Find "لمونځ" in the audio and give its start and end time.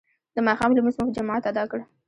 0.77-0.95